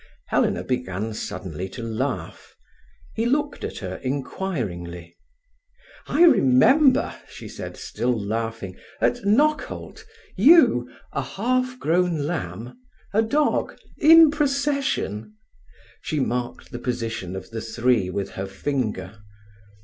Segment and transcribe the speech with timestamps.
[0.29, 2.55] Helena began suddenly to laugh.
[3.13, 5.15] He looked at her inquiringly.
[6.07, 15.35] "I remember," she said, still laughing, "at Knockholt—you—a half grown lamb—a dog—in procession."
[16.01, 19.19] She marked the position of the three with her finger.